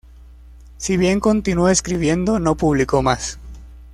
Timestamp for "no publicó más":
2.39-3.37